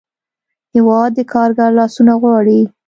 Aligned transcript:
هېواد 0.73 1.11
د 1.17 1.19
کارګر 1.33 1.69
لاسونه 1.79 2.13
غواړي. 2.21 2.61